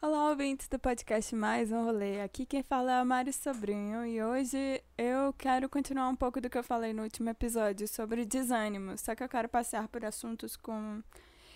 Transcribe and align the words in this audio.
Olá, 0.00 0.30
ouvintes 0.30 0.68
do 0.68 0.78
podcast 0.78 1.34
Mais 1.34 1.72
um 1.72 1.84
Rolê. 1.84 2.20
Aqui 2.20 2.46
quem 2.46 2.62
fala 2.62 2.92
é 2.92 3.00
a 3.00 3.04
Mari 3.04 3.32
Sobrinho 3.32 4.06
e 4.06 4.22
hoje 4.22 4.80
eu 4.96 5.32
quero 5.32 5.68
continuar 5.68 6.08
um 6.08 6.14
pouco 6.14 6.40
do 6.40 6.48
que 6.48 6.56
eu 6.56 6.62
falei 6.62 6.92
no 6.92 7.02
último 7.02 7.28
episódio 7.30 7.88
sobre 7.88 8.24
desânimo, 8.24 8.96
só 8.96 9.16
que 9.16 9.24
eu 9.24 9.28
quero 9.28 9.48
passear 9.48 9.88
por 9.88 10.04
assuntos 10.04 10.56
com. 10.56 11.02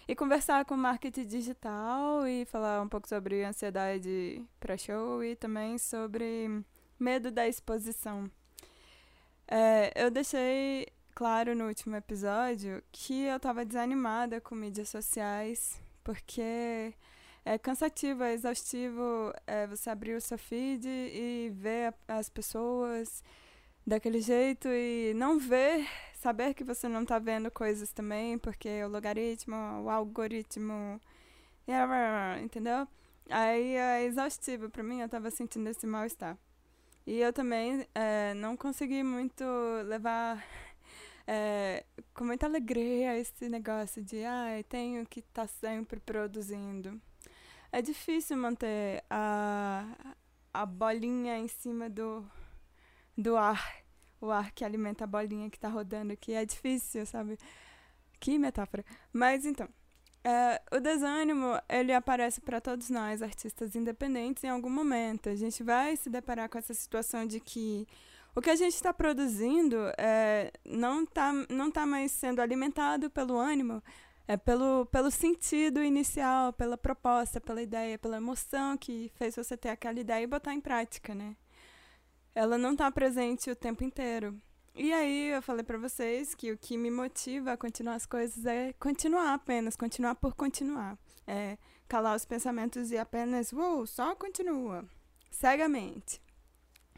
e 0.08 0.16
conversar 0.16 0.64
com 0.64 0.76
marketing 0.76 1.24
digital 1.24 2.26
e 2.26 2.44
falar 2.44 2.82
um 2.82 2.88
pouco 2.88 3.08
sobre 3.08 3.44
ansiedade 3.44 4.44
pré-show 4.58 5.22
e 5.22 5.36
também 5.36 5.78
sobre 5.78 6.64
medo 6.98 7.30
da 7.30 7.46
exposição. 7.46 8.28
É, 9.46 9.92
eu 9.94 10.10
deixei 10.10 10.88
claro 11.14 11.54
no 11.54 11.68
último 11.68 11.94
episódio 11.94 12.82
que 12.90 13.22
eu 13.22 13.36
estava 13.36 13.64
desanimada 13.64 14.40
com 14.40 14.56
mídias 14.56 14.88
sociais 14.88 15.80
porque 16.02 16.92
é 17.44 17.58
cansativo, 17.58 18.22
é 18.22 18.34
exaustivo 18.34 19.32
é, 19.46 19.66
você 19.66 19.90
abrir 19.90 20.14
o 20.14 20.20
seu 20.20 20.38
feed 20.38 20.86
e 20.86 21.50
ver 21.54 21.94
as 22.06 22.28
pessoas 22.28 23.22
daquele 23.86 24.20
jeito 24.20 24.68
e 24.68 25.12
não 25.14 25.38
ver, 25.38 25.86
saber 26.14 26.54
que 26.54 26.62
você 26.64 26.88
não 26.88 27.02
está 27.02 27.18
vendo 27.18 27.50
coisas 27.50 27.92
também, 27.92 28.38
porque 28.38 28.82
o 28.84 28.88
logaritmo, 28.88 29.56
o 29.82 29.90
algoritmo, 29.90 31.00
entendeu? 32.42 32.86
Aí 33.28 33.76
é 33.76 34.04
exaustivo 34.04 34.70
para 34.70 34.82
mim, 34.82 35.00
eu 35.00 35.06
estava 35.06 35.30
sentindo 35.30 35.68
esse 35.68 35.86
mal-estar. 35.86 36.38
E 37.06 37.18
eu 37.20 37.32
também 37.32 37.86
é, 37.94 38.34
não 38.34 38.56
consegui 38.56 39.02
muito 39.02 39.44
levar 39.86 40.44
é, 41.26 41.84
com 42.14 42.24
muita 42.24 42.46
alegria 42.46 43.18
esse 43.18 43.48
negócio 43.48 44.02
de 44.02 44.24
ah, 44.24 44.62
tenho 44.68 45.04
que 45.06 45.20
estar 45.20 45.42
tá 45.42 45.48
sempre 45.48 45.98
produzindo 45.98 47.00
é 47.72 47.80
difícil 47.80 48.36
manter 48.36 49.02
a, 49.08 50.14
a 50.52 50.66
bolinha 50.66 51.38
em 51.38 51.48
cima 51.48 51.88
do, 51.88 52.24
do 53.16 53.36
ar. 53.36 53.82
O 54.20 54.30
ar 54.30 54.52
que 54.52 54.64
alimenta 54.64 55.04
a 55.04 55.06
bolinha 55.06 55.50
que 55.50 55.56
está 55.56 55.68
rodando 55.68 56.12
aqui. 56.12 56.32
É 56.32 56.44
difícil, 56.44 57.04
sabe? 57.06 57.38
Que 58.20 58.38
metáfora. 58.38 58.84
Mas 59.12 59.44
então, 59.44 59.68
é, 60.22 60.62
o 60.70 60.78
desânimo, 60.78 61.58
ele 61.68 61.92
aparece 61.92 62.40
para 62.40 62.60
todos 62.60 62.88
nós, 62.90 63.22
artistas 63.22 63.74
independentes, 63.74 64.44
em 64.44 64.48
algum 64.50 64.70
momento. 64.70 65.28
A 65.28 65.34
gente 65.34 65.62
vai 65.64 65.96
se 65.96 66.08
deparar 66.08 66.48
com 66.48 66.58
essa 66.58 66.74
situação 66.74 67.26
de 67.26 67.40
que 67.40 67.86
o 68.34 68.40
que 68.40 68.50
a 68.50 68.56
gente 68.56 68.74
está 68.74 68.92
produzindo 68.94 69.76
é, 69.98 70.52
não 70.64 71.02
está 71.02 71.32
não 71.50 71.70
tá 71.70 71.84
mais 71.84 72.12
sendo 72.12 72.40
alimentado 72.40 73.10
pelo 73.10 73.36
ânimo, 73.36 73.82
é 74.26 74.36
pelo, 74.36 74.86
pelo 74.86 75.10
sentido 75.10 75.82
inicial, 75.82 76.52
pela 76.52 76.76
proposta, 76.76 77.40
pela 77.40 77.62
ideia, 77.62 77.98
pela 77.98 78.16
emoção 78.16 78.76
que 78.76 79.10
fez 79.16 79.36
você 79.36 79.56
ter 79.56 79.70
aquela 79.70 79.98
ideia 79.98 80.22
e 80.22 80.26
botar 80.26 80.54
em 80.54 80.60
prática, 80.60 81.14
né? 81.14 81.36
Ela 82.34 82.56
não 82.56 82.72
está 82.72 82.90
presente 82.90 83.50
o 83.50 83.56
tempo 83.56 83.84
inteiro. 83.84 84.40
E 84.74 84.90
aí 84.92 85.28
eu 85.28 85.42
falei 85.42 85.62
para 85.62 85.76
vocês 85.76 86.34
que 86.34 86.50
o 86.50 86.56
que 86.56 86.78
me 86.78 86.90
motiva 86.90 87.52
a 87.52 87.56
continuar 87.56 87.94
as 87.94 88.06
coisas 88.06 88.46
é 88.46 88.72
continuar 88.74 89.34
apenas, 89.34 89.76
continuar 89.76 90.14
por 90.14 90.34
continuar. 90.34 90.96
É 91.26 91.58
calar 91.86 92.16
os 92.16 92.24
pensamentos 92.24 92.90
e 92.90 92.96
apenas, 92.96 93.52
uou, 93.52 93.86
só 93.86 94.14
continua, 94.14 94.82
cegamente. 95.30 96.22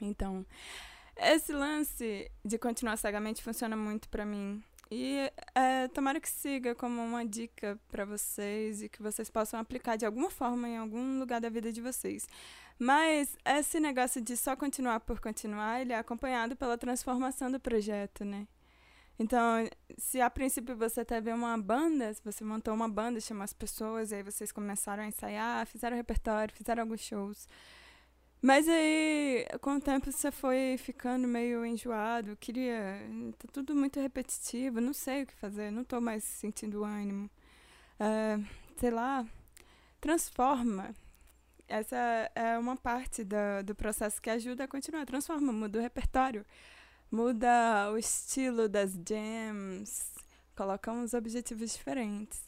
Então, 0.01 0.47
esse 1.17 1.53
lance 1.53 2.31
de 2.45 2.59
continuar 2.59 2.97
cegamente 2.97 3.43
funciona 3.43 3.77
muito 3.77 4.09
para 4.09 4.25
mim. 4.25 4.63
E 4.91 5.31
é, 5.55 5.89
tomara 5.89 6.21
que 6.21 6.29
siga 6.29 6.75
como 6.75 7.03
uma 7.03 7.25
dica 7.25 7.79
para 7.89 8.05
vocês 8.05 8.83
e 8.83 8.89
que 8.89 9.03
vocês 9.03 9.31
possam 9.31 9.59
aplicar 9.59 9.97
de 9.97 10.05
alguma 10.07 10.31
forma 10.31 10.69
em 10.69 10.77
algum 10.77 11.19
lugar 11.19 11.41
da 11.41 11.49
vida 11.49 11.73
de 11.73 11.81
vocês. 11.81 12.29
Mas 12.79 13.37
esse 13.45 13.81
negócio 13.81 14.21
de 14.21 14.37
só 14.37 14.57
continuar 14.57 15.01
por 15.01 15.21
continuar, 15.21 15.81
ele 15.81 15.93
é 15.93 15.99
acompanhado 15.99 16.57
pela 16.57 16.77
transformação 16.77 17.51
do 17.51 17.61
projeto, 17.61 18.25
né? 18.25 18.47
Então, 19.19 19.69
se 19.97 20.21
a 20.21 20.29
princípio 20.29 20.77
você 20.77 21.05
teve 21.05 21.33
uma 21.33 21.57
banda, 21.57 22.13
se 22.13 22.21
você 22.25 22.43
montou 22.43 22.75
uma 22.75 22.89
banda, 22.89 23.21
chamou 23.21 23.45
as 23.45 23.53
pessoas, 23.53 24.11
e 24.11 24.17
aí 24.17 24.23
vocês 24.25 24.51
começaram 24.51 25.05
a 25.05 25.07
ensaiar, 25.07 25.67
fizeram 25.67 25.97
repertório, 25.97 26.55
fizeram 26.55 26.83
alguns 26.83 27.01
shows. 27.01 27.49
Mas 28.45 28.69
aí, 28.69 29.47
com 29.63 29.77
o 29.77 29.81
tempo, 29.81 30.13
você 30.13 30.31
foi 30.31 30.77
ficando 30.77 31.27
meio 31.27 31.65
enjoado, 31.65 32.37
queria. 32.37 33.01
Tá 33.39 33.49
tudo 33.51 33.75
muito 33.75 33.99
repetitivo, 33.99 34.83
não 34.83 34.93
sei 34.93 35.23
o 35.23 35.27
que 35.27 35.33
fazer, 35.35 35.73
não 35.73 35.83
tô 35.83 35.99
mais 35.99 36.23
sentindo 36.25 36.85
ânimo. 36.85 37.31
Uh, 37.99 38.45
sei 38.77 38.91
lá, 38.91 39.27
transforma. 39.99 40.95
Essa 41.67 41.97
é 42.35 42.59
uma 42.59 42.77
parte 42.77 43.25
do, 43.25 43.65
do 43.65 43.75
processo 43.75 44.21
que 44.21 44.29
ajuda 44.29 44.65
a 44.65 44.69
continuar. 44.69 45.07
Transforma, 45.07 45.51
muda 45.51 45.79
o 45.79 45.83
repertório, 45.83 46.45
muda 47.11 47.91
o 47.93 47.97
estilo 47.97 48.69
das 48.69 48.93
jams, 49.09 50.13
coloca 50.55 50.93
uns 50.93 51.15
objetivos 51.15 51.73
diferentes. 51.73 52.45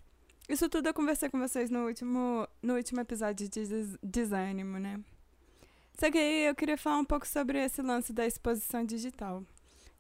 Isso 0.47 0.69
tudo 0.69 0.89
eu 0.91 0.95
conversei 0.95 1.31
com 1.31 1.39
vocês 1.39 1.71
no 1.71 1.87
último, 1.87 2.47
no 2.63 2.75
último 2.75 3.01
episódio 3.01 3.49
de 3.49 3.67
des 3.67 3.99
desânimo, 4.03 4.79
né? 4.79 5.01
Só 5.99 6.11
que 6.11 6.19
aí 6.19 6.47
eu 6.47 6.55
queria 6.55 6.77
falar 6.77 6.99
um 6.99 7.05
pouco 7.05 7.27
sobre 7.27 7.59
esse 7.59 7.81
lance 7.81 8.13
da 8.13 8.27
exposição 8.27 8.85
digital. 8.85 9.43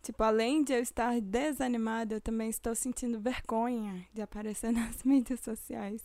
Tipo, 0.02 0.22
além 0.22 0.62
de 0.62 0.74
eu 0.74 0.80
estar 0.80 1.18
desanimada, 1.20 2.14
eu 2.14 2.20
também 2.20 2.50
estou 2.50 2.74
sentindo 2.74 3.18
vergonha 3.18 4.06
de 4.12 4.20
aparecer 4.20 4.70
nas 4.72 5.02
mídias 5.02 5.40
sociais. 5.40 6.02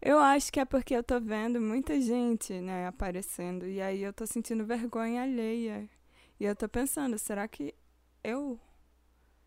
Eu 0.00 0.18
acho 0.18 0.50
que 0.50 0.58
é 0.58 0.64
porque 0.64 0.96
eu 0.96 1.04
tô 1.04 1.20
vendo 1.20 1.60
muita 1.60 2.00
gente, 2.00 2.54
né, 2.60 2.86
aparecendo. 2.86 3.66
E 3.68 3.80
aí 3.80 4.02
eu 4.02 4.12
tô 4.12 4.26
sentindo 4.26 4.64
vergonha 4.64 5.22
alheia. 5.22 5.88
E 6.40 6.44
eu 6.44 6.56
tô 6.56 6.68
pensando, 6.68 7.18
será 7.18 7.46
que 7.46 7.74
eu. 8.24 8.58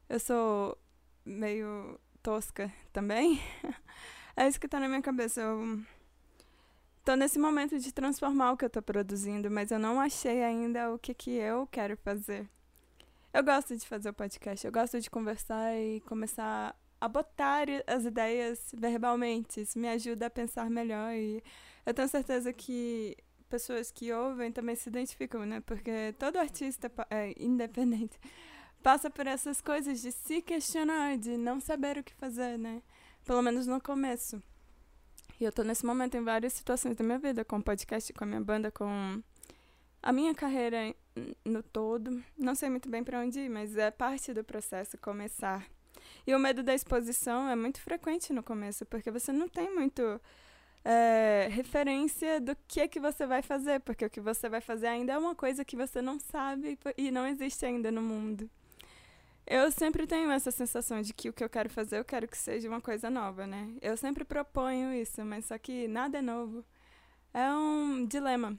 Eu 0.07 0.19
sou 0.19 0.78
meio 1.25 2.00
tosca 2.22 2.72
também? 2.94 3.42
é 4.38 4.47
isso 4.47 4.59
que 4.59 4.68
tá 4.68 4.80
na 4.80 4.88
minha 4.88 5.02
cabeça. 5.02 5.42
Eu 5.42 5.84
tô 7.05 7.16
nesse 7.16 7.38
momento 7.38 7.77
de 7.77 7.91
transformar 7.93 8.51
o 8.51 8.57
que 8.57 8.66
eu 8.66 8.69
tô 8.69 8.81
produzindo, 8.81 9.49
mas 9.51 9.69
eu 9.69 9.77
não 9.77 10.01
achei 10.01 10.43
ainda 10.43 10.91
o 10.91 10.97
que, 10.97 11.13
que 11.13 11.29
eu 11.29 11.67
quero 11.67 11.95
fazer. 11.97 12.49
Eu 13.31 13.43
gosto 13.43 13.77
de 13.77 13.88
fazer 13.88 14.09
o 14.09 14.13
podcast, 14.13 14.66
eu 14.66 14.71
gosto 14.71 14.99
de 14.99 15.09
conversar 15.09 15.77
e 15.77 16.01
começar 16.01 16.75
a 16.99 17.07
botar 17.07 17.67
as 17.85 18.05
ideias 18.05 18.73
verbalmente. 18.75 19.61
Isso 19.61 19.77
me 19.77 19.88
ajuda 19.88 20.25
a 20.25 20.29
pensar 20.29 20.67
melhor 20.69 21.13
e 21.13 21.44
eu 21.85 21.94
tenho 21.94 22.07
certeza 22.07 22.51
que 22.51 23.15
pessoas 23.49 23.91
que 23.91 24.11
ouvem 24.11 24.51
também 24.51 24.75
se 24.75 24.89
identificam, 24.89 25.45
né? 25.45 25.61
Porque 25.61 26.15
todo 26.17 26.38
artista 26.38 26.91
é 27.11 27.35
independente 27.38 28.19
passa 28.81 29.11
por 29.11 29.27
essas 29.27 29.61
coisas 29.61 30.01
de 30.01 30.11
se 30.11 30.41
questionar, 30.41 31.17
de 31.17 31.38
não 31.38 31.59
saber 31.59 31.99
o 31.99 32.03
que 32.03 32.13
fazer, 32.15 32.57
né? 32.57 32.81
Pelo 33.23 33.44
menos 33.44 33.67
no 33.67 33.79
começo. 33.79 34.41
E 35.40 35.44
eu 35.44 35.51
tô 35.51 35.63
nesse 35.63 35.85
momento 35.85 36.16
em 36.16 36.23
várias 36.23 36.53
situações 36.53 36.96
da 36.96 37.03
minha 37.03 37.19
vida, 37.19 37.44
com 37.44 37.57
o 37.57 37.63
podcast, 37.63 38.12
com 38.13 38.23
a 38.23 38.28
minha 38.28 38.41
banda, 38.41 38.72
com 38.72 39.22
a 40.01 40.13
minha 40.13 40.34
carreira 40.34 40.96
no 41.44 41.62
todo. 41.62 42.23
Não 42.38 42.56
sei 42.56 42.69
muito 42.69 42.90
bem 42.90 43.03
para 43.03 43.19
onde 43.19 43.40
ir, 43.40 43.50
mas 43.50 43.75
é 43.75 43.91
parte 43.91 44.34
do 44.34 44.44
processo 44.44 44.97
começar. 44.97 45.66
E 46.25 46.34
o 46.34 46.40
medo 46.40 46.63
da 46.63 46.74
exposição 46.74 47.50
é 47.50 47.56
muito 47.56 47.81
frequente 47.81 48.31
no 48.31 48.44
começo, 48.44 48.85
porque 48.85 49.12
você 49.12 49.31
não 49.31 49.50
tem 49.50 49.74
muito 49.74 50.22
é, 50.84 51.47
referência 51.51 52.40
do 52.40 52.56
que 52.68 52.79
é 52.79 52.88
que 52.88 53.00
você 53.00 53.25
vai 53.25 53.41
fazer, 53.41 53.79
porque 53.81 54.06
o 54.06 54.09
que 54.09 54.22
você 54.22 54.47
vai 54.47 54.62
fazer 54.62 54.88
ainda 54.88 55.13
é 55.13 55.18
uma 55.18 55.35
coisa 55.35 55.66
que 55.66 55.75
você 55.75 56.01
não 56.01 56.19
sabe 56.19 56.78
e 56.97 57.12
não 57.12 57.28
existe 57.28 57.66
ainda 57.66 57.91
no 57.91 58.01
mundo. 58.01 58.50
Eu 59.47 59.72
sempre 59.72 60.07
tenho 60.07 60.31
essa 60.31 60.50
sensação 60.50 61.01
de 61.01 61.13
que 61.13 61.29
o 61.29 61.33
que 61.33 61.44
eu 61.44 61.50
quero 61.50 61.69
fazer, 61.69 62.00
eu 62.00 62.06
quero 62.06 62.28
que 62.28 62.38
seja 62.38 62.67
uma 62.67 62.81
coisa 62.81 63.09
nova, 63.11 63.45
né? 63.45 63.75
Eu 63.81 63.95
sempre 63.95 64.25
proponho 64.25 64.91
isso, 64.94 65.23
mas 65.23 65.45
só 65.45 65.57
que 65.57 65.88
nada 65.88 66.17
é 66.17 66.22
novo. 66.22 66.66
É 67.31 67.51
um 67.51 68.06
dilema. 68.07 68.57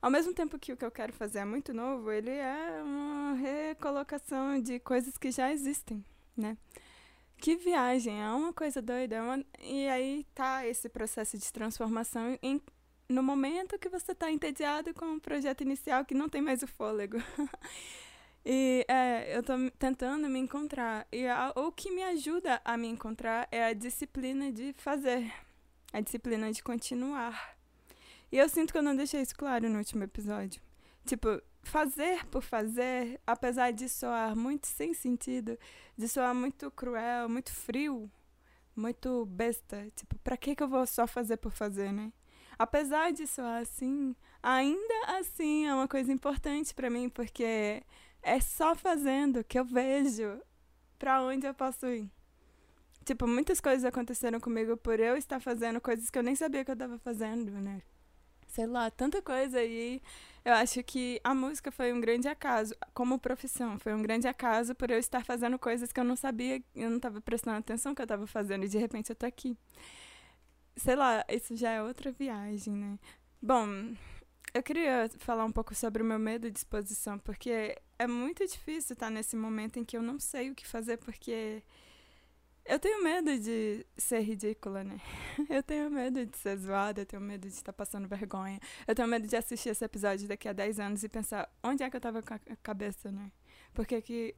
Ao 0.00 0.10
mesmo 0.10 0.32
tempo 0.32 0.58
que 0.58 0.72
o 0.72 0.76
que 0.76 0.84
eu 0.84 0.90
quero 0.90 1.12
fazer 1.12 1.38
é 1.38 1.44
muito 1.44 1.72
novo, 1.74 2.12
ele 2.12 2.30
é 2.30 2.80
uma 2.82 3.32
recolocação 3.34 4.60
de 4.60 4.78
coisas 4.78 5.16
que 5.18 5.30
já 5.30 5.50
existem, 5.50 6.04
né? 6.36 6.56
Que 7.38 7.56
viagem, 7.56 8.22
é 8.22 8.28
uma 8.30 8.52
coisa 8.52 8.80
doida. 8.80 9.16
É 9.16 9.22
uma... 9.22 9.44
E 9.60 9.88
aí 9.88 10.26
tá 10.34 10.66
esse 10.66 10.88
processo 10.88 11.36
de 11.36 11.52
transformação 11.52 12.38
em... 12.42 12.60
no 13.08 13.22
momento 13.22 13.78
que 13.78 13.88
você 13.88 14.12
está 14.12 14.30
entediado 14.30 14.94
com 14.94 15.16
o 15.16 15.20
projeto 15.20 15.62
inicial 15.62 16.04
que 16.04 16.14
não 16.14 16.28
tem 16.28 16.40
mais 16.40 16.62
o 16.62 16.68
fôlego. 16.68 17.16
E 18.44 18.84
é, 18.88 19.36
eu 19.36 19.42
tô 19.42 19.54
tentando 19.78 20.28
me 20.28 20.38
encontrar. 20.38 21.06
E 21.10 21.26
a, 21.26 21.52
o 21.56 21.72
que 21.72 21.90
me 21.90 22.02
ajuda 22.02 22.60
a 22.64 22.76
me 22.76 22.88
encontrar 22.88 23.48
é 23.50 23.64
a 23.64 23.72
disciplina 23.72 24.52
de 24.52 24.74
fazer. 24.76 25.32
A 25.92 26.00
disciplina 26.00 26.52
de 26.52 26.62
continuar. 26.62 27.56
E 28.30 28.38
eu 28.38 28.48
sinto 28.48 28.72
que 28.72 28.78
eu 28.78 28.82
não 28.82 28.96
deixei 28.96 29.22
isso 29.22 29.34
claro 29.34 29.68
no 29.68 29.78
último 29.78 30.04
episódio. 30.04 30.60
Tipo, 31.06 31.40
fazer 31.62 32.26
por 32.26 32.42
fazer, 32.42 33.20
apesar 33.26 33.70
de 33.72 33.88
soar 33.88 34.36
muito 34.36 34.66
sem 34.66 34.92
sentido, 34.92 35.58
de 35.96 36.08
soar 36.08 36.34
muito 36.34 36.70
cruel, 36.70 37.28
muito 37.28 37.52
frio, 37.52 38.10
muito 38.76 39.24
besta. 39.26 39.88
Tipo, 39.94 40.18
pra 40.18 40.36
que, 40.36 40.54
que 40.56 40.62
eu 40.62 40.68
vou 40.68 40.86
só 40.86 41.06
fazer 41.06 41.36
por 41.38 41.52
fazer, 41.52 41.92
né? 41.92 42.12
apesar 42.58 43.12
de 43.12 43.26
soar 43.26 43.62
assim, 43.62 44.14
ainda 44.42 45.18
assim 45.18 45.66
é 45.66 45.74
uma 45.74 45.88
coisa 45.88 46.12
importante 46.12 46.74
para 46.74 46.90
mim, 46.90 47.08
porque 47.08 47.82
é 48.24 48.40
só 48.40 48.74
fazendo 48.74 49.44
que 49.44 49.58
eu 49.58 49.64
vejo 49.64 50.40
para 50.98 51.22
onde 51.22 51.46
eu 51.46 51.54
posso 51.54 51.86
ir. 51.86 52.10
Tipo, 53.04 53.26
muitas 53.26 53.60
coisas 53.60 53.84
aconteceram 53.84 54.40
comigo 54.40 54.76
por 54.78 54.98
eu 54.98 55.16
estar 55.16 55.38
fazendo 55.38 55.80
coisas 55.80 56.08
que 56.08 56.18
eu 56.18 56.22
nem 56.22 56.34
sabia 56.34 56.64
que 56.64 56.70
eu 56.70 56.74
estava 56.74 56.98
fazendo, 56.98 57.52
né? 57.52 57.82
Sei 58.48 58.66
lá, 58.66 58.90
tanta 58.90 59.20
coisa 59.20 59.58
aí. 59.58 60.00
Eu 60.42 60.54
acho 60.54 60.82
que 60.82 61.20
a 61.22 61.34
música 61.34 61.70
foi 61.70 61.92
um 61.92 62.00
grande 62.00 62.28
acaso, 62.28 62.74
como 62.94 63.18
profissão. 63.18 63.78
Foi 63.78 63.92
um 63.92 64.00
grande 64.00 64.26
acaso 64.26 64.74
por 64.74 64.90
eu 64.90 64.98
estar 64.98 65.24
fazendo 65.24 65.58
coisas 65.58 65.92
que 65.92 66.00
eu 66.00 66.04
não 66.04 66.16
sabia, 66.16 66.62
eu 66.74 66.88
não 66.88 66.96
estava 66.96 67.20
prestando 67.20 67.58
atenção 67.58 67.94
que 67.94 68.00
eu 68.00 68.04
estava 68.04 68.26
fazendo 68.26 68.64
e 68.64 68.68
de 68.68 68.78
repente 68.78 69.10
eu 69.10 69.16
tô 69.16 69.26
aqui. 69.26 69.56
Sei 70.76 70.96
lá, 70.96 71.24
isso 71.28 71.54
já 71.56 71.70
é 71.70 71.82
outra 71.82 72.10
viagem, 72.10 72.74
né? 72.74 72.98
Bom, 73.42 73.94
eu 74.54 74.62
queria 74.62 75.10
falar 75.18 75.44
um 75.44 75.52
pouco 75.52 75.74
sobre 75.74 76.00
o 76.00 76.06
meu 76.06 76.18
medo 76.18 76.48
de 76.48 76.56
exposição, 76.56 77.18
porque 77.18 77.76
é 77.98 78.06
muito 78.06 78.46
difícil 78.46 78.94
estar 78.94 79.10
nesse 79.10 79.36
momento 79.36 79.78
em 79.80 79.84
que 79.84 79.96
eu 79.96 80.02
não 80.02 80.20
sei 80.20 80.50
o 80.50 80.54
que 80.54 80.64
fazer, 80.64 80.96
porque 80.98 81.60
eu 82.64 82.78
tenho 82.78 83.02
medo 83.02 83.36
de 83.36 83.84
ser 83.96 84.20
ridícula, 84.20 84.84
né? 84.84 84.98
Eu 85.50 85.62
tenho 85.62 85.90
medo 85.90 86.24
de 86.24 86.36
ser 86.38 86.56
zoada, 86.56 87.02
eu 87.02 87.06
tenho 87.06 87.20
medo 87.20 87.46
de 87.46 87.54
estar 87.54 87.72
passando 87.74 88.08
vergonha. 88.08 88.58
Eu 88.86 88.94
tenho 88.94 89.06
medo 89.06 89.26
de 89.26 89.36
assistir 89.36 89.68
esse 89.68 89.84
episódio 89.84 90.26
daqui 90.26 90.48
a 90.48 90.52
10 90.52 90.80
anos 90.80 91.04
e 91.04 91.08
pensar 91.08 91.50
onde 91.62 91.82
é 91.82 91.90
que 91.90 91.96
eu 91.96 92.00
tava 92.00 92.22
com 92.22 92.32
a 92.34 92.38
cabeça, 92.62 93.12
né? 93.12 93.30
Porque 93.74 94.00
que. 94.00 94.34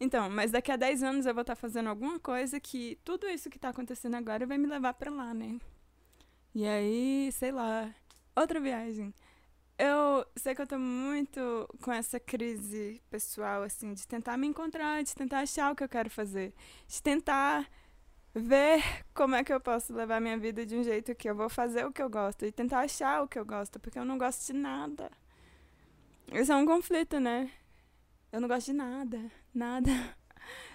Então, 0.00 0.28
mas 0.28 0.50
daqui 0.50 0.72
a 0.72 0.76
10 0.76 1.02
anos 1.04 1.26
eu 1.26 1.34
vou 1.34 1.42
estar 1.42 1.54
fazendo 1.54 1.88
alguma 1.88 2.18
coisa 2.18 2.58
que 2.58 2.98
tudo 3.04 3.28
isso 3.28 3.48
que 3.48 3.58
tá 3.60 3.68
acontecendo 3.68 4.16
agora 4.16 4.44
vai 4.46 4.58
me 4.58 4.66
levar 4.66 4.94
para 4.94 5.10
lá, 5.10 5.32
né? 5.32 5.60
E 6.52 6.66
aí, 6.66 7.30
sei 7.32 7.52
lá, 7.52 7.94
outra 8.36 8.60
viagem. 8.60 9.14
Eu 9.78 10.24
sei 10.36 10.54
que 10.54 10.62
eu 10.62 10.66
tô 10.66 10.78
muito 10.78 11.68
com 11.82 11.92
essa 11.92 12.20
crise 12.20 13.02
pessoal, 13.10 13.62
assim, 13.62 13.92
de 13.92 14.06
tentar 14.06 14.36
me 14.36 14.46
encontrar, 14.46 15.02
de 15.02 15.14
tentar 15.14 15.40
achar 15.40 15.72
o 15.72 15.76
que 15.76 15.82
eu 15.82 15.88
quero 15.88 16.08
fazer, 16.08 16.54
de 16.86 17.02
tentar 17.02 17.68
ver 18.34 18.82
como 19.14 19.34
é 19.34 19.44
que 19.44 19.52
eu 19.52 19.60
posso 19.60 19.92
levar 19.92 20.20
minha 20.20 20.38
vida 20.38 20.64
de 20.66 20.76
um 20.76 20.82
jeito 20.82 21.14
que 21.14 21.28
eu 21.28 21.34
vou 21.34 21.48
fazer 21.48 21.84
o 21.86 21.92
que 21.92 22.02
eu 22.02 22.10
gosto 22.10 22.44
e 22.44 22.52
tentar 22.52 22.80
achar 22.80 23.22
o 23.22 23.28
que 23.28 23.38
eu 23.38 23.44
gosto, 23.44 23.80
porque 23.80 23.98
eu 23.98 24.04
não 24.04 24.18
gosto 24.18 24.46
de 24.46 24.52
nada. 24.52 25.10
Isso 26.32 26.52
é 26.52 26.56
um 26.56 26.66
conflito, 26.66 27.18
né? 27.20 27.50
Eu 28.32 28.40
não 28.40 28.48
gosto 28.48 28.66
de 28.66 28.72
nada, 28.72 29.30
nada. 29.54 29.90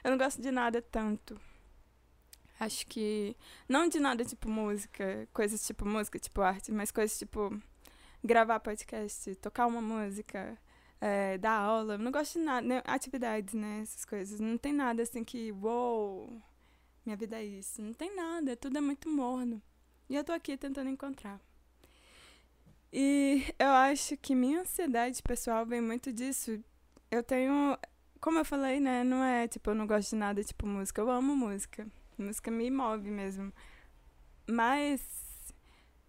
Eu 0.03 0.11
não 0.11 0.17
gosto 0.17 0.41
de 0.41 0.49
nada 0.49 0.81
tanto. 0.81 1.39
Acho 2.59 2.85
que. 2.87 3.35
Não 3.67 3.87
de 3.87 3.99
nada 3.99 4.25
tipo 4.25 4.49
música, 4.49 5.27
coisas 5.33 5.65
tipo 5.65 5.85
música, 5.87 6.19
tipo 6.19 6.41
arte, 6.41 6.71
mas 6.71 6.91
coisas 6.91 7.17
tipo 7.17 7.57
gravar 8.23 8.59
podcast, 8.59 9.33
tocar 9.35 9.65
uma 9.65 9.81
música, 9.81 10.57
é, 10.99 11.37
dar 11.37 11.53
aula. 11.53 11.97
Não 11.97 12.11
gosto 12.11 12.39
de 12.39 12.45
nada, 12.45 12.67
né? 12.67 12.81
atividades, 12.85 13.53
né? 13.53 13.79
Essas 13.81 14.05
coisas. 14.05 14.39
Não 14.39 14.57
tem 14.57 14.73
nada 14.73 15.01
assim 15.03 15.23
que, 15.23 15.51
uou, 15.53 16.41
minha 17.05 17.15
vida 17.15 17.37
é 17.37 17.45
isso. 17.45 17.81
Não 17.81 17.93
tem 17.93 18.15
nada, 18.15 18.55
tudo 18.55 18.77
é 18.77 18.81
muito 18.81 19.09
morno. 19.09 19.61
E 20.09 20.15
eu 20.15 20.23
tô 20.23 20.31
aqui 20.31 20.57
tentando 20.57 20.89
encontrar. 20.89 21.39
E 22.91 23.45
eu 23.59 23.69
acho 23.69 24.17
que 24.17 24.33
minha 24.35 24.61
ansiedade 24.61 25.21
pessoal 25.21 25.65
vem 25.65 25.81
muito 25.81 26.11
disso. 26.11 26.59
Eu 27.11 27.23
tenho, 27.23 27.77
como 28.19 28.39
eu 28.39 28.45
falei, 28.45 28.79
né? 28.79 29.03
Não 29.03 29.23
é 29.23 29.47
tipo, 29.47 29.69
eu 29.69 29.75
não 29.75 29.87
gosto 29.87 30.11
de 30.11 30.15
nada 30.15 30.43
tipo 30.43 30.65
música. 30.67 31.01
Eu 31.01 31.09
amo 31.09 31.35
música. 31.35 31.87
Música 32.21 32.51
me 32.51 32.69
move 32.69 33.09
mesmo. 33.09 33.53
Mas 34.47 35.01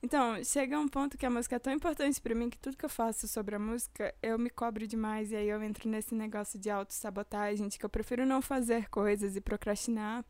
então, 0.02 0.42
chega 0.42 0.80
um 0.80 0.88
ponto 0.88 1.18
que 1.18 1.26
a 1.26 1.30
música 1.30 1.56
é 1.56 1.58
tão 1.58 1.72
importante 1.72 2.20
para 2.20 2.34
mim 2.34 2.48
que 2.48 2.58
tudo 2.58 2.76
que 2.76 2.84
eu 2.84 2.88
faço 2.88 3.28
sobre 3.28 3.54
a 3.54 3.58
música, 3.58 4.14
eu 4.22 4.38
me 4.38 4.48
cobro 4.48 4.86
demais 4.86 5.30
e 5.30 5.36
aí 5.36 5.48
eu 5.48 5.62
entro 5.62 5.88
nesse 5.90 6.14
negócio 6.14 6.58
de 6.58 6.70
autossabotagem, 6.70 7.68
de 7.68 7.78
que 7.78 7.84
eu 7.84 7.90
prefiro 7.90 8.24
não 8.24 8.40
fazer 8.40 8.88
coisas 8.88 9.36
e 9.36 9.40
procrastinar 9.42 10.24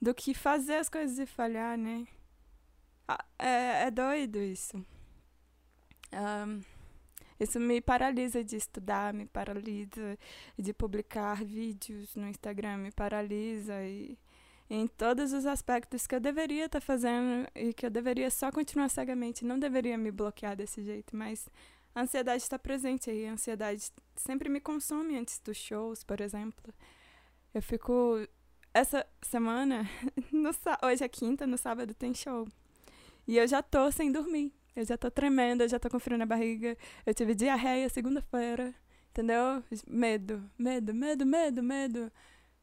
do 0.00 0.14
que 0.14 0.34
fazer 0.34 0.76
as 0.76 0.88
coisas 0.88 1.18
e 1.18 1.24
falhar, 1.24 1.78
né? 1.78 2.06
Ah, 3.08 3.24
é, 3.38 3.86
é 3.86 3.90
doido 3.90 4.38
isso. 4.38 4.76
Um, 6.12 6.60
isso 7.40 7.58
me 7.58 7.80
paralisa 7.80 8.44
de 8.44 8.56
estudar, 8.56 9.14
me 9.14 9.24
paralisa 9.26 10.18
de 10.58 10.74
publicar 10.74 11.42
vídeos 11.42 12.14
no 12.16 12.28
Instagram, 12.28 12.78
me 12.78 12.90
paralisa 12.92 13.82
e 13.82 14.18
em 14.70 14.86
todos 14.86 15.32
os 15.32 15.46
aspectos 15.46 16.06
que 16.06 16.14
eu 16.14 16.20
deveria 16.20 16.66
estar 16.66 16.80
tá 16.80 16.84
fazendo 16.84 17.48
e 17.54 17.72
que 17.72 17.86
eu 17.86 17.90
deveria 17.90 18.30
só 18.30 18.52
continuar 18.52 18.88
cegamente, 18.88 19.44
não 19.44 19.58
deveria 19.58 19.96
me 19.96 20.10
bloquear 20.10 20.56
desse 20.56 20.82
jeito, 20.82 21.16
mas 21.16 21.48
a 21.94 22.02
ansiedade 22.02 22.42
está 22.42 22.58
presente 22.58 23.10
aí, 23.10 23.26
a 23.26 23.32
ansiedade 23.32 23.90
sempre 24.14 24.48
me 24.48 24.60
consome 24.60 25.16
antes 25.16 25.38
dos 25.40 25.56
shows, 25.56 26.04
por 26.04 26.20
exemplo. 26.20 26.72
Eu 27.54 27.62
fico 27.62 28.26
essa 28.74 29.06
semana, 29.22 29.88
no, 30.30 30.50
hoje 30.82 31.04
é 31.04 31.08
quinta, 31.08 31.46
no 31.46 31.56
sábado 31.56 31.94
tem 31.94 32.12
show. 32.12 32.46
E 33.26 33.36
eu 33.36 33.46
já 33.46 33.62
tô 33.62 33.90
sem 33.90 34.12
dormir. 34.12 34.52
Eu 34.76 34.84
já 34.84 34.96
tô 34.96 35.10
tremendo, 35.10 35.62
eu 35.62 35.68
já 35.68 35.78
tô 35.78 35.90
com 35.90 35.98
frio 35.98 36.16
na 36.16 36.24
barriga. 36.24 36.76
Eu 37.04 37.12
tive 37.12 37.34
diarreia 37.34 37.88
segunda-feira. 37.88 38.74
Entendeu? 39.10 39.62
Medo, 39.86 40.48
medo, 40.56 40.94
medo, 40.94 41.26
medo, 41.26 41.62
medo. 41.62 42.12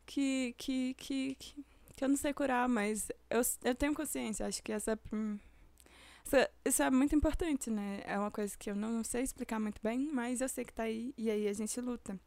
Que, 0.06 0.56
que, 0.58 0.94
que, 0.94 1.36
que 1.36 1.66
que 1.96 2.04
eu 2.04 2.10
não 2.10 2.18
sei 2.18 2.34
curar, 2.34 2.68
mas 2.68 3.10
eu, 3.30 3.42
eu 3.64 3.76
tenho 3.76 3.94
consciência. 3.94 4.46
Acho 4.46 4.62
que 4.62 4.72
essa, 4.72 5.00
essa, 6.26 6.52
Isso 6.64 6.84
é 6.84 6.92
muito 6.92 7.16
importante, 7.16 7.70
né? 7.70 8.02
É 8.06 8.20
uma 8.20 8.32
coisa 8.32 8.56
que 8.58 8.70
eu 8.70 8.76
não 8.76 9.04
sei 9.04 9.24
explicar 9.24 9.60
muito 9.60 9.82
bem, 9.82 10.10
mas 10.12 10.42
eu 10.42 10.50
sei 10.50 10.66
que 10.66 10.74
tá 10.74 10.84
aí 10.84 11.14
e 11.18 11.30
aí 11.30 11.48
a 11.48 11.54
gente 11.54 11.80
luta. 11.80 12.20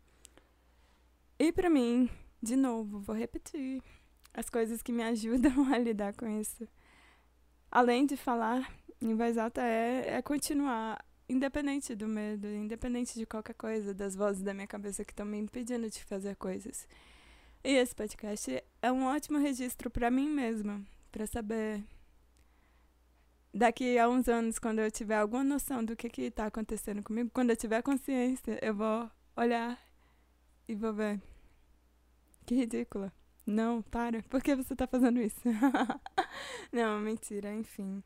E 1.39 1.53
para 1.53 1.71
mim, 1.71 2.11
de 2.43 2.57
novo, 2.57 3.01
vou 3.01 3.15
repetir 3.15 3.83
as 4.33 4.49
coisas 4.49 4.83
que 4.83 4.93
me 4.93 5.03
ajudam 5.05 5.73
a 5.73 5.79
lidar 5.79 6.15
com 6.15 6.27
isso. 6.41 6.67
Além 7.71 8.07
de 8.07 8.17
falar 8.17 8.73
em 9.01 9.15
voz 9.15 9.37
alta, 9.37 9.63
é, 9.63 10.15
é 10.17 10.23
continuar, 10.23 11.05
independente 11.29 11.95
do 11.95 12.09
medo, 12.09 12.49
independente 12.49 13.15
de 13.15 13.27
qualquer 13.27 13.55
coisa, 13.55 13.93
das 13.93 14.17
vozes 14.17 14.43
da 14.43 14.55
minha 14.55 14.67
cabeça 14.67 15.05
que 15.05 15.13
estão 15.13 15.27
me 15.27 15.39
impedindo 15.39 15.89
de 15.91 16.03
fazer 16.05 16.35
coisas. 16.37 16.89
E 17.65 17.75
esse 17.75 17.95
podcast 17.95 18.63
é 18.81 18.93
um 18.93 19.05
ótimo 19.05 19.39
registro 19.39 19.91
para 19.91 20.11
mim 20.11 20.29
mesma, 20.29 20.83
para 21.11 21.27
saber 21.27 21.85
daqui 23.53 23.99
a 23.99 24.09
uns 24.09 24.29
anos, 24.29 24.59
quando 24.59 24.79
eu 24.79 24.91
tiver 24.91 25.17
alguma 25.17 25.45
noção 25.45 25.85
do 25.85 25.97
que 25.97 26.09
está 26.23 26.47
acontecendo 26.47 27.03
comigo, 27.03 27.31
quando 27.33 27.51
eu 27.51 27.57
tiver 27.57 27.83
consciência, 27.83 28.59
eu 28.63 28.75
vou 28.75 29.11
olhar 29.37 29.79
e 30.69 30.75
vou 30.75 30.93
ver. 30.93 31.21
Que 32.47 32.55
ridícula. 32.55 33.13
Não, 33.45 33.83
para. 33.83 34.23
Por 34.25 34.43
que 34.43 34.55
você 34.55 34.75
está 34.75 34.87
fazendo 34.87 35.21
isso? 35.21 35.41
não, 36.73 37.01
mentira, 37.01 37.53
enfim. 37.55 38.03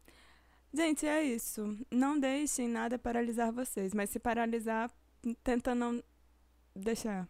Gente, 0.73 1.07
é 1.07 1.23
isso. 1.23 1.77
Não 1.91 2.19
deixem 2.19 2.69
nada 2.69 2.99
paralisar 2.99 3.53
vocês, 3.53 3.93
mas 3.93 4.11
se 4.11 4.19
paralisar, 4.19 4.91
tenta 5.45 5.75
não 5.75 6.03
deixar. 6.75 7.29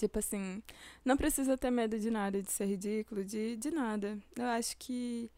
Tipo 0.00 0.18
assim, 0.18 0.62
não 1.04 1.14
precisa 1.14 1.58
ter 1.58 1.70
medo 1.70 1.98
de 1.98 2.10
nada, 2.10 2.40
de 2.40 2.50
ser 2.50 2.64
ridículo, 2.64 3.22
de, 3.22 3.54
de 3.58 3.70
nada. 3.70 4.18
Eu 4.34 4.46
acho 4.46 4.74
que 4.78 5.30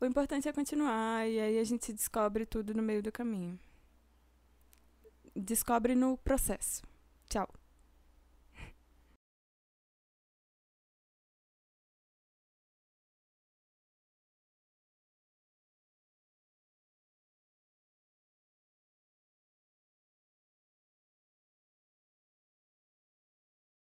o 0.00 0.04
importante 0.06 0.48
é 0.48 0.52
continuar 0.52 1.28
e 1.28 1.40
aí 1.40 1.58
a 1.58 1.64
gente 1.64 1.92
descobre 1.92 2.46
tudo 2.46 2.72
no 2.72 2.80
meio 2.80 3.02
do 3.02 3.10
caminho. 3.10 3.58
Descobre 5.34 5.96
no 5.96 6.16
processo. 6.18 6.80
Tchau. 7.28 7.48